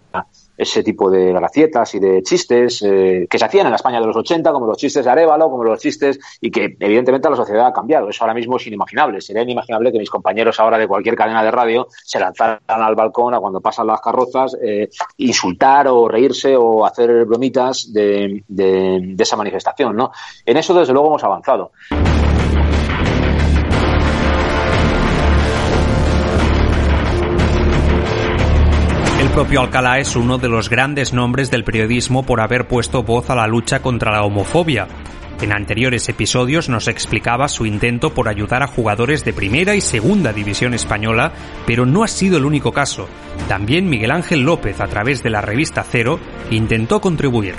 ese 0.57 0.83
tipo 0.83 1.09
de 1.09 1.33
gracietas 1.33 1.95
y 1.95 1.99
de 1.99 2.21
chistes 2.21 2.81
eh, 2.83 3.27
que 3.29 3.39
se 3.39 3.45
hacían 3.45 3.67
en 3.67 3.71
la 3.71 3.77
España 3.77 3.99
de 3.99 4.07
los 4.07 4.15
80, 4.15 4.51
como 4.51 4.67
los 4.67 4.77
chistes 4.77 5.03
de 5.05 5.11
Arevalo, 5.11 5.49
como 5.49 5.63
los 5.63 5.79
chistes, 5.79 6.19
y 6.39 6.51
que 6.51 6.75
evidentemente 6.79 7.29
la 7.29 7.35
sociedad 7.35 7.67
ha 7.67 7.73
cambiado. 7.73 8.09
Eso 8.09 8.23
ahora 8.23 8.33
mismo 8.33 8.57
es 8.57 8.67
inimaginable. 8.67 9.21
Sería 9.21 9.43
inimaginable 9.43 9.91
que 9.91 9.99
mis 9.99 10.09
compañeros 10.09 10.59
ahora 10.59 10.77
de 10.77 10.87
cualquier 10.87 11.15
cadena 11.15 11.43
de 11.43 11.51
radio 11.51 11.87
se 11.91 12.19
lanzaran 12.19 12.59
al 12.67 12.95
balcón 12.95 13.33
a 13.33 13.39
cuando 13.39 13.61
pasan 13.61 13.87
las 13.87 14.01
carrozas, 14.01 14.57
eh, 14.61 14.89
insultar 15.17 15.87
o 15.87 16.07
reírse 16.07 16.55
o 16.55 16.85
hacer 16.85 17.25
bromitas 17.25 17.91
de, 17.91 18.43
de 18.47 19.15
esa 19.17 19.35
manifestación. 19.35 19.95
¿no? 19.95 20.11
En 20.45 20.57
eso, 20.57 20.73
desde 20.73 20.93
luego, 20.93 21.07
hemos 21.07 21.23
avanzado. 21.23 21.71
Propio 29.33 29.61
Alcalá 29.61 29.97
es 29.97 30.15
uno 30.15 30.37
de 30.37 30.47
los 30.47 30.69
grandes 30.69 31.11
nombres 31.11 31.49
del 31.49 31.63
periodismo 31.63 32.21
por 32.21 32.39
haber 32.39 32.67
puesto 32.67 33.01
voz 33.01 33.31
a 33.31 33.35
la 33.35 33.47
lucha 33.47 33.81
contra 33.81 34.11
la 34.11 34.21
homofobia. 34.21 34.87
En 35.41 35.51
anteriores 35.51 36.07
episodios 36.07 36.69
nos 36.69 36.87
explicaba 36.87 37.47
su 37.47 37.65
intento 37.65 38.13
por 38.13 38.29
ayudar 38.29 38.61
a 38.61 38.67
jugadores 38.67 39.25
de 39.25 39.33
primera 39.33 39.73
y 39.73 39.81
segunda 39.81 40.33
división 40.33 40.75
española, 40.75 41.31
pero 41.65 41.87
no 41.87 42.03
ha 42.03 42.07
sido 42.07 42.37
el 42.37 42.45
único 42.45 42.73
caso. 42.73 43.09
También 43.47 43.89
Miguel 43.89 44.11
Ángel 44.11 44.41
López, 44.41 44.79
a 44.79 44.87
través 44.87 45.23
de 45.23 45.31
la 45.31 45.41
revista 45.41 45.83
Cero, 45.83 46.19
intentó 46.51 47.01
contribuir. 47.01 47.55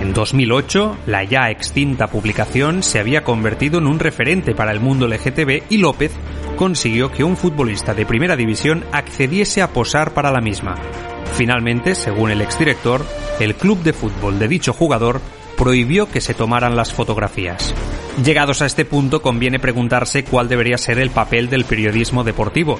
En 0.00 0.14
2008, 0.14 0.96
la 1.06 1.24
ya 1.24 1.50
extinta 1.50 2.06
publicación 2.06 2.82
se 2.82 2.98
había 2.98 3.24
convertido 3.24 3.78
en 3.78 3.88
un 3.88 3.98
referente 3.98 4.54
para 4.54 4.72
el 4.72 4.80
mundo 4.80 5.06
LGTB 5.06 5.64
y 5.68 5.76
López 5.76 6.12
consiguió 6.60 7.10
que 7.10 7.24
un 7.24 7.38
futbolista 7.38 7.94
de 7.94 8.04
primera 8.04 8.36
división 8.36 8.84
accediese 8.92 9.62
a 9.62 9.72
posar 9.72 10.12
para 10.12 10.30
la 10.30 10.42
misma. 10.42 10.74
Finalmente, 11.34 11.94
según 11.94 12.30
el 12.30 12.42
exdirector, 12.42 13.02
el 13.40 13.54
club 13.54 13.82
de 13.82 13.94
fútbol 13.94 14.38
de 14.38 14.46
dicho 14.46 14.74
jugador 14.74 15.22
prohibió 15.56 16.10
que 16.10 16.20
se 16.20 16.34
tomaran 16.34 16.76
las 16.76 16.92
fotografías. 16.92 17.74
Llegados 18.24 18.60
a 18.60 18.66
este 18.66 18.84
punto, 18.84 19.22
conviene 19.22 19.58
preguntarse 19.58 20.24
cuál 20.24 20.48
debería 20.48 20.76
ser 20.76 20.98
el 20.98 21.10
papel 21.10 21.48
del 21.48 21.64
periodismo 21.64 22.22
deportivo. 22.22 22.78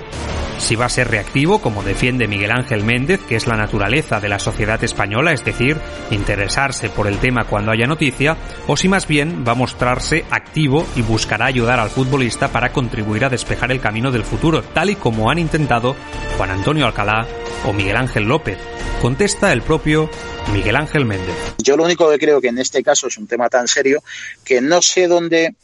Si 0.58 0.76
va 0.76 0.84
a 0.84 0.90
ser 0.90 1.08
reactivo, 1.08 1.62
como 1.62 1.82
defiende 1.82 2.28
Miguel 2.28 2.50
Ángel 2.50 2.84
Méndez, 2.84 3.20
que 3.26 3.36
es 3.36 3.46
la 3.46 3.56
naturaleza 3.56 4.20
de 4.20 4.28
la 4.28 4.38
sociedad 4.38 4.82
española, 4.84 5.32
es 5.32 5.42
decir, 5.42 5.78
interesarse 6.10 6.90
por 6.90 7.06
el 7.06 7.16
tema 7.16 7.44
cuando 7.44 7.72
haya 7.72 7.86
noticia, 7.86 8.36
o 8.66 8.76
si 8.76 8.86
más 8.86 9.06
bien 9.06 9.42
va 9.46 9.52
a 9.52 9.54
mostrarse 9.54 10.26
activo 10.30 10.86
y 10.96 11.00
buscará 11.00 11.46
ayudar 11.46 11.80
al 11.80 11.88
futbolista 11.88 12.48
para 12.48 12.72
contribuir 12.72 13.24
a 13.24 13.30
despejar 13.30 13.72
el 13.72 13.80
camino 13.80 14.10
del 14.10 14.24
futuro, 14.24 14.62
tal 14.62 14.90
y 14.90 14.96
como 14.96 15.30
han 15.30 15.38
intentado 15.38 15.96
Juan 16.36 16.50
Antonio 16.50 16.84
Alcalá 16.84 17.26
o 17.66 17.72
Miguel 17.72 17.96
Ángel 17.96 18.24
López. 18.24 18.58
Contesta 19.00 19.50
el 19.54 19.62
propio 19.62 20.10
Miguel 20.52 20.76
Ángel 20.76 21.06
Méndez. 21.06 21.34
Yo 21.56 21.74
lo 21.78 21.84
único 21.84 22.10
que 22.10 22.18
creo 22.18 22.38
que 22.38 22.48
en 22.48 22.58
este 22.58 22.82
caso 22.82 23.06
es 23.06 23.16
un 23.16 23.26
tema 23.26 23.48
tan 23.48 23.66
serio 23.66 24.02
que 24.44 24.60
no 24.60 24.82
sé 24.82 25.08
dónde, 25.08 25.54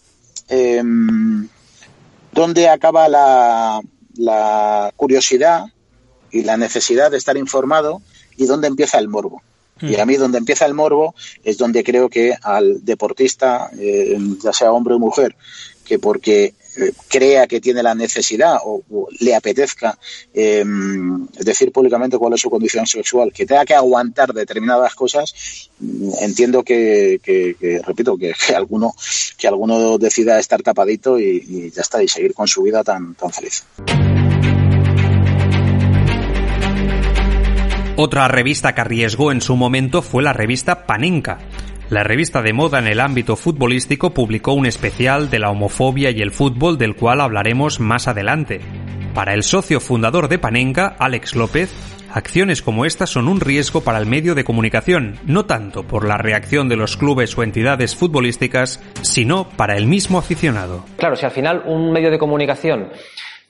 em, 0.49 1.47
dónde 2.33 2.71
acaba 2.71 3.11
la, 3.11 3.83
la 4.16 4.90
curiosidad 4.97 5.66
y 6.31 6.45
la 6.45 6.57
necesidad 6.57 7.11
de 7.11 7.19
estar 7.19 7.37
informado 7.37 8.00
y 8.38 8.47
dónde 8.47 8.69
empieza 8.69 8.99
el 8.99 9.09
morbo. 9.09 9.43
Y 9.83 9.97
a 9.97 10.07
mí 10.07 10.16
donde 10.16 10.38
empieza 10.38 10.64
el 10.64 10.73
morbo 10.73 11.14
es 11.45 11.59
donde 11.59 11.85
creo 11.85 12.09
que 12.09 12.35
al 12.43 12.83
deportista, 12.87 13.69
eh, 13.78 14.16
ya 14.43 14.55
sea 14.55 14.73
hombre 14.73 14.95
o 14.95 14.99
mujer, 14.99 15.37
que 15.85 15.99
porque 15.99 16.45
eh, 16.45 16.55
crea 17.09 17.47
que 17.47 17.61
tiene 17.61 17.83
la 17.83 17.95
necesidad 17.95 18.59
o, 18.64 18.83
le 19.21 19.35
apetezca 19.35 19.99
em, 20.35 21.26
decir 21.38 21.73
públicamente 21.73 22.18
cuál 22.18 22.35
es 22.35 22.40
su 22.40 22.50
condición 22.50 22.87
sexual, 22.87 23.33
que 23.33 23.47
tenga 23.47 23.64
que 23.64 23.75
aguantar 23.75 24.33
determinadas 24.33 24.95
cosas, 24.95 25.71
mm, 25.78 26.11
entiendo 26.21 26.62
que, 26.62 27.21
repito, 27.87 28.16
que, 28.16 28.35
alguno 28.54 28.95
que 29.37 29.49
alguno 29.49 29.99
decida 29.99 30.38
estar 30.38 30.62
tapadito 30.62 31.18
y, 31.18 31.71
ya 31.71 31.83
está, 31.83 32.02
y 32.02 32.09
seguir 32.09 32.35
con 32.35 32.49
su 32.49 32.62
vida 32.62 32.83
tan, 32.85 33.14
tan 33.14 33.30
feliz. 33.30 33.64
Otra 37.99 38.28
revista 38.28 38.75
que 38.75 38.83
arriesgó 38.83 39.33
en 39.33 39.40
su 39.40 39.56
momento 39.56 40.02
fue 40.02 40.23
la 40.23 40.35
revista 40.35 40.87
Panenka 40.87 41.38
la 41.88 42.02
revista 42.02 42.43
de 42.43 42.52
moda 42.52 42.81
en 42.81 42.88
el 42.88 43.00
ámbito 43.00 43.37
futbolístico 43.37 44.11
publicó 44.11 44.52
un 44.52 44.66
especial 44.66 45.31
de 45.31 45.38
la 45.38 45.50
homofobia 45.50 46.11
y 46.11 46.21
el 46.21 46.33
fútbol 46.33 46.78
del 46.78 46.97
cual 46.97 47.21
hablaremos 47.21 47.78
más 47.78 48.09
adelante. 48.09 48.61
Para 49.14 49.35
el 49.35 49.45
socio 49.45 49.78
fundador 49.78 50.28
de 50.28 50.38
Panenka, 50.38 50.97
Alex 50.99 51.37
López, 51.37 51.73
acciones 52.12 52.61
como 52.61 52.87
estas 52.87 53.11
son 53.11 53.28
un 53.28 53.40
riesgo 53.40 53.83
para 53.83 53.99
el 53.99 54.07
medio 54.07 54.35
de 54.35 54.43
comunicación, 54.43 55.16
no 55.26 55.47
tanto 55.47 55.85
por 55.85 56.07
la 56.07 56.19
reacción 56.19 56.69
de 56.69 56.76
los 56.76 56.97
clubes 56.97 57.38
o 57.38 57.43
entidades 57.43 57.95
futbolísticas, 57.95 58.83
sino 59.02 59.49
para 59.50 59.76
el 59.76 59.87
mismo 59.87 60.19
aficionado. 60.19 60.85
Claro, 60.97 61.14
si 61.14 61.25
al 61.25 61.31
final 61.31 61.62
un 61.66 61.93
medio 61.93 62.11
de 62.11 62.19
comunicación 62.19 62.90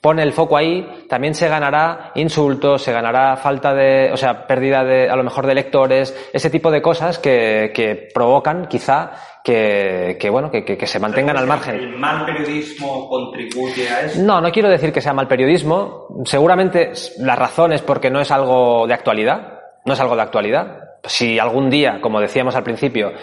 pone 0.01 0.23
el 0.23 0.33
foco 0.33 0.57
ahí, 0.57 1.05
también 1.09 1.33
se 1.33 1.47
ganará 1.47 2.11
insultos, 2.15 2.83
se 2.83 2.91
ganará 2.91 3.35
falta 3.35 3.73
de, 3.73 4.11
o 4.11 4.17
sea, 4.17 4.45
pérdida 4.45 4.83
de, 4.83 5.09
a 5.09 5.15
lo 5.15 5.23
mejor 5.23 5.47
de 5.47 5.55
lectores, 5.55 6.15
ese 6.31 6.49
tipo 6.49 6.71
de 6.71 6.81
cosas 6.81 7.19
que, 7.19 7.71
que 7.73 8.09
provocan 8.13 8.67
quizá 8.67 9.11
que, 9.43 10.17
que 10.19 10.29
bueno, 10.29 10.51
que, 10.51 10.63
que, 10.63 10.87
se 10.87 10.99
mantengan 10.99 11.37
al 11.37 11.47
margen. 11.47 11.75
¿El 11.75 11.97
mal 11.97 12.25
periodismo 12.25 13.07
contribuye 13.09 13.89
a 13.89 14.01
eso? 14.01 14.21
No, 14.21 14.41
no 14.41 14.51
quiero 14.51 14.69
decir 14.69 14.91
que 14.91 15.01
sea 15.01 15.13
mal 15.13 15.27
periodismo. 15.27 16.07
Seguramente 16.25 16.91
la 17.19 17.35
razón 17.35 17.71
es 17.71 17.81
porque 17.81 18.09
no 18.09 18.19
es 18.19 18.29
algo 18.29 18.85
de 18.87 18.93
actualidad. 18.93 19.59
No 19.85 19.93
es 19.93 19.99
algo 20.01 20.17
de 20.17 20.21
actualidad. 20.21 20.79
Si 21.05 21.39
algún 21.39 21.69
día, 21.69 22.01
como 22.01 22.19
decíamos 22.19 22.55
al 22.57 22.63
principio, 22.63 23.13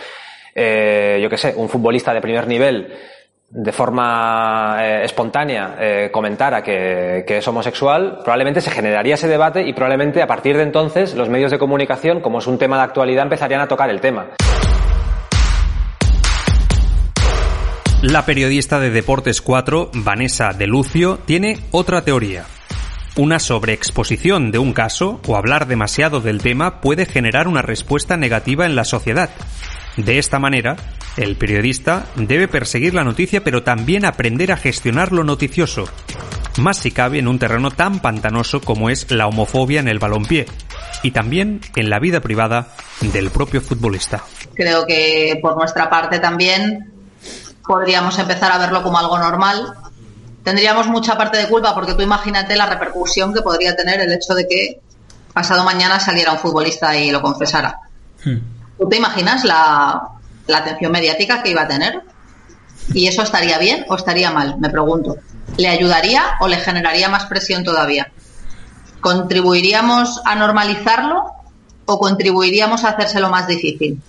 eh, 0.55 1.19
yo 1.23 1.29
qué 1.29 1.37
sé, 1.37 1.53
un 1.55 1.69
futbolista 1.69 2.15
de 2.15 2.23
primer 2.23 2.47
nivel 2.47 2.95
de 3.51 3.73
forma 3.73 4.77
eh, 4.81 5.05
espontánea 5.05 5.77
eh, 5.79 6.11
comentara 6.11 6.63
que, 6.63 7.25
que, 7.27 7.39
es 7.39 7.49
homosexual, 7.49 8.19
probablemente 8.23 8.61
se 8.61 8.71
generaría 8.71 9.15
ese 9.15 9.29
debate 9.29 9.63
y 9.67 9.73
probablemente 9.73 10.23
a 10.23 10.27
partir 10.27 10.57
de 10.57 10.63
entonces 10.65 11.15
los 11.15 11.29
medios 11.29 11.51
de 11.51 11.59
comunicación, 11.59 12.21
como 12.21 12.39
es 12.39 12.47
un 12.47 12.59
tema 12.59 12.79
de 12.79 12.83
actualidad, 12.85 13.25
empezarían 13.25 13.61
a 13.61 13.69
tocar 13.69 13.91
el 13.91 14.01
tema. 14.01 14.27
La 18.03 18.27
periodista 18.27 18.81
de 18.81 18.91
Deportes 18.91 19.41
4, 19.41 19.91
Vanessa 19.95 20.53
de 20.53 20.67
Lucio, 20.67 21.19
tiene 21.25 21.61
otra 21.71 22.03
teoría. 22.03 22.45
Una 23.17 23.39
sobreexposición 23.39 24.51
de 24.51 24.59
un 24.59 24.75
caso 24.75 25.23
o 25.27 25.37
hablar 25.37 25.67
demasiado 25.67 26.21
del 26.21 26.43
tema 26.43 26.83
puede 26.83 27.07
generar 27.07 27.49
una 27.49 27.63
respuesta 27.63 28.19
negativa 28.19 28.67
en 28.67 28.77
la 28.77 28.85
sociedad. 28.85 29.31
De 29.97 30.19
esta 30.19 30.39
manera, 30.39 30.77
el 31.17 31.37
periodista 31.37 32.07
debe 32.17 32.49
perseguir 32.49 32.95
la 32.95 33.05
noticia 33.05 33.45
pero 33.45 33.63
también 33.63 34.05
aprender 34.05 34.53
a 34.53 34.57
gestionar 34.57 35.13
lo 35.13 35.25
noticioso, 35.25 35.89
más 36.59 36.79
si 36.79 36.91
cabe 36.91 37.19
en 37.19 37.29
un 37.29 37.39
terreno 37.39 37.71
tan 37.71 38.01
pantanoso 38.01 38.61
como 38.61 38.91
es 38.91 39.11
la 39.11 39.27
homofobia 39.27 39.81
en 39.81 39.89
el 39.89 39.99
balompié 39.99 40.47
y 41.03 41.11
también 41.11 41.61
en 41.77 41.91
la 41.91 41.99
vida 41.99 42.21
privada 42.21 42.69
del 43.01 43.31
propio 43.31 43.61
futbolista. 43.61 44.25
Creo 44.55 44.87
que 44.87 45.39
por 45.43 45.57
nuestra 45.57 45.91
parte 45.91 46.19
también 46.19 46.93
podríamos 47.67 48.19
empezar 48.19 48.53
a 48.53 48.59
verlo 48.59 48.83
como 48.83 48.99
algo 48.99 49.19
normal. 49.19 49.75
Tendríamos 50.43 50.87
mucha 50.89 51.17
parte 51.17 51.39
de 51.39 51.49
culpa 51.49 51.75
porque 51.75 51.95
tú 51.95 52.03
imagínate 52.03 52.57
la 52.57 52.67
repercusión 52.67 53.33
que 53.33 53.43
podría 53.43 53.75
tener 53.75 54.01
el 54.01 54.13
hecho 54.13 54.35
de 54.35 54.47
que 54.47 54.81
pasado 55.33 55.65
mañana 55.65 55.99
saliera 55.99 56.33
un 56.33 56.39
futbolista 56.39 56.97
y 56.97 57.11
lo 57.11 57.21
confesara. 57.21 57.81
Hmm. 58.25 58.39
¿Tú 58.79 58.89
te 58.89 58.97
imaginas 58.97 59.45
la, 59.45 60.14
la 60.47 60.59
atención 60.59 60.93
mediática 60.93 61.43
que 61.43 61.51
iba 61.51 61.63
a 61.63 61.69
tener. 61.69 62.03
¿Y 62.93 63.07
eso 63.09 63.23
estaría 63.23 63.59
bien 63.59 63.87
o 63.89 63.97
estaría 63.97 64.31
mal? 64.31 64.57
Me 64.59 64.69
pregunto. 64.69 65.17
¿Le 65.57 65.69
ayudaría 65.69 66.37
o 66.41 66.49
le 66.49 66.57
generaría 66.57 67.09
más 67.09 67.27
presión 67.27 67.65
todavía? 67.65 68.13
¿Contribuiríamos 69.01 70.21
a 70.25 70.35
normalizarlo 70.35 71.25
o 71.87 71.99
contribuiríamos 71.99 72.85
a 72.85 72.91
hacérselo 72.91 73.31
más 73.31 73.47
difícil? 73.47 74.01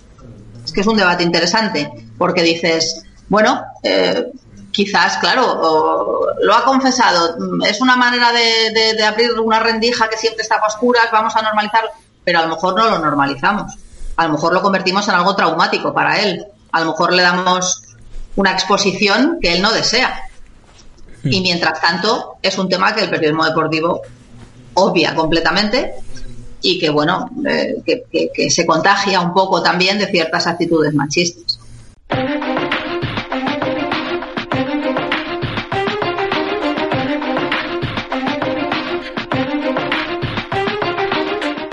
Es 0.64 0.72
que 0.72 0.82
es 0.82 0.88
un 0.88 0.98
debate 0.98 1.24
interesante, 1.24 1.92
porque 2.18 2.42
dices, 2.42 3.04
bueno, 3.30 3.64
eh, 3.84 4.32
quizás, 4.72 5.18
claro, 5.18 6.34
lo 6.42 6.54
ha 6.56 6.66
confesado, 6.66 7.38
es 7.66 7.80
una 7.82 7.96
manera 7.96 8.32
de, 8.32 8.96
de, 8.96 9.04
abrir 9.04 9.40
una 9.40 9.60
rendija 9.60 10.10
que 10.10 10.18
siempre 10.18 10.42
está 10.42 10.56
a 10.56 10.66
oscuras, 10.66 11.06
vamos 11.12 11.36
a 11.36 11.44
normalizarlo, 11.44 11.92
pero 12.24 12.40
a 12.40 12.42
lo 12.44 12.56
mejor 12.56 12.76
no 12.76 12.90
lo 12.90 13.00
normalizamos 13.00 13.78
a 14.18 14.28
lo 14.28 14.34
mejor 14.34 14.54
lo 14.54 14.62
convertimos 14.62 15.08
en 15.08 15.16
algo 15.16 15.36
traumático 15.36 15.94
para 15.94 16.20
él. 16.20 16.46
A 16.72 16.82
lo 16.82 16.92
mejor 16.92 17.14
le 17.14 17.22
damos 17.22 17.84
una 18.36 18.52
exposición 18.52 19.40
que 19.42 19.54
él 19.54 19.62
no 19.62 19.72
desea. 19.72 20.22
Y 21.24 21.42
mientras 21.42 21.82
tanto, 21.82 22.38
es 22.42 22.58
un 22.58 22.70
tema 22.70 22.94
que 22.94 23.04
el 23.04 23.10
periodismo 23.10 23.46
deportivo 23.46 24.02
obvia 24.76 25.16
completamente 25.16 25.96
y 26.62 26.78
que, 26.78 26.90
bueno, 26.90 27.30
eh, 27.48 27.82
que 27.84 28.50
se 28.50 28.66
contagia 28.66 29.22
un 29.22 29.34
poco 29.34 29.62
también 29.64 29.98
de 29.98 30.08
ciertas 30.08 30.46
actitudes 30.46 30.94
machistas. 30.94 31.55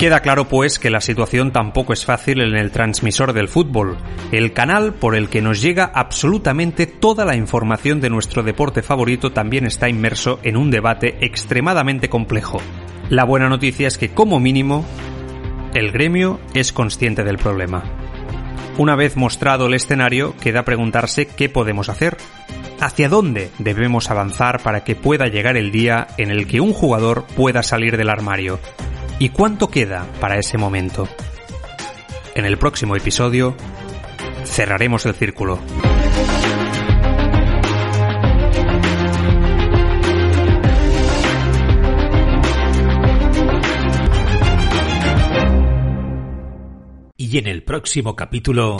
Queda 0.02 0.18
claro 0.18 0.48
pues 0.48 0.80
que 0.80 0.90
la 0.90 1.00
situación 1.00 1.52
tampoco 1.52 1.92
es 1.92 2.04
fácil 2.04 2.40
en 2.40 2.56
el 2.56 2.72
transmisor 2.72 3.32
del 3.32 3.46
fútbol, 3.46 3.98
el 4.32 4.52
canal 4.52 4.94
por 4.94 5.14
el 5.14 5.28
que 5.28 5.40
nos 5.40 5.62
llega 5.62 5.92
absolutamente 5.94 6.88
toda 6.88 7.24
la 7.24 7.36
información 7.36 8.00
de 8.00 8.10
nuestro 8.10 8.42
deporte 8.42 8.82
favorito 8.82 9.30
también 9.30 9.64
está 9.64 9.88
inmerso 9.88 10.40
en 10.42 10.56
un 10.56 10.72
debate 10.72 11.18
extremadamente 11.20 12.08
complejo. 12.08 12.60
La 13.10 13.22
buena 13.22 13.48
noticia 13.48 13.86
es 13.86 13.96
que 13.96 14.08
como 14.08 14.40
mínimo 14.40 14.84
el 15.72 15.92
gremio 15.92 16.40
es 16.52 16.72
consciente 16.72 17.22
del 17.22 17.38
problema. 17.38 17.84
Una 18.78 18.96
vez 18.96 19.16
mostrado 19.16 19.66
el 19.66 19.74
escenario, 19.74 20.34
queda 20.40 20.64
preguntarse 20.64 21.28
qué 21.28 21.48
podemos 21.48 21.88
hacer. 21.88 22.16
¿Hacia 22.80 23.08
dónde 23.08 23.52
debemos 23.60 24.10
avanzar 24.10 24.60
para 24.64 24.82
que 24.82 24.96
pueda 24.96 25.28
llegar 25.28 25.56
el 25.56 25.70
día 25.70 26.08
en 26.18 26.32
el 26.32 26.48
que 26.48 26.60
un 26.60 26.72
jugador 26.72 27.24
pueda 27.36 27.62
salir 27.62 27.96
del 27.96 28.10
armario? 28.10 28.58
¿Y 29.18 29.28
cuánto 29.28 29.68
queda 29.68 30.06
para 30.20 30.38
ese 30.38 30.58
momento? 30.58 31.08
En 32.34 32.44
el 32.44 32.58
próximo 32.58 32.96
episodio 32.96 33.54
cerraremos 34.44 35.06
el 35.06 35.14
círculo. 35.14 35.58
Y 47.16 47.38
en 47.38 47.46
el 47.46 47.62
próximo 47.62 48.14
capítulo... 48.14 48.76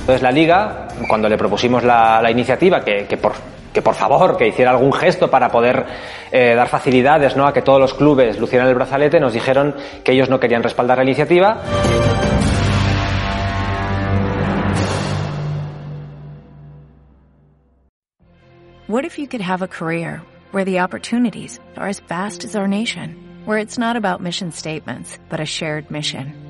Entonces 0.00 0.22
la 0.22 0.32
liga, 0.32 0.88
cuando 1.08 1.28
le 1.28 1.38
propusimos 1.38 1.84
la, 1.84 2.28
iniciativa, 2.30 2.84
que, 2.84 3.06
que 3.06 3.16
por 3.16 3.34
que 3.72 3.82
por 3.82 3.94
favor, 3.94 4.36
que 4.36 4.48
hiciera 4.48 4.70
algún 4.70 4.92
gesto 4.92 5.30
para 5.30 5.48
poder 5.50 5.86
eh, 6.32 6.54
dar 6.54 6.68
facilidades 6.68 7.36
¿no? 7.36 7.46
a 7.46 7.52
que 7.52 7.62
todos 7.62 7.80
los 7.80 7.94
clubes 7.94 8.38
lucieran 8.38 8.68
el 8.68 8.74
brazalete, 8.74 9.20
nos 9.20 9.32
dijeron 9.32 9.74
que 10.04 10.12
ellos 10.12 10.28
no 10.28 10.40
querían 10.40 10.62
respaldar 10.62 10.98
la 10.98 11.04
iniciativa. 11.04 11.58
What 18.86 19.04
if 19.04 19.20
you 19.20 19.28
could 19.28 19.40
have 19.40 19.62
a 19.62 19.68
career 19.68 20.20
where 20.50 20.64
the 20.64 20.80
opportunities 20.80 21.60
are 21.76 21.86
as 21.86 22.00
vast 22.00 22.42
as 22.42 22.56
our 22.56 22.66
nation, 22.66 23.14
where 23.44 23.58
it's 23.58 23.78
not 23.78 23.94
about 23.94 24.20
mission 24.20 24.50
statements, 24.50 25.16
but 25.28 25.38
a 25.38 25.46
shared 25.46 25.92
mission? 25.92 26.49